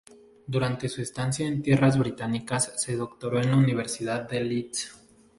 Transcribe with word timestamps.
Durante 0.47 0.89
su 0.89 1.03
estancia 1.03 1.45
en 1.45 1.61
tierras 1.61 1.95
británicas 1.99 2.73
se 2.75 2.95
doctoró 2.95 3.39
en 3.39 3.51
la 3.51 3.57
Universidad 3.57 4.27
de 4.27 4.43
Leeds. 4.43 4.91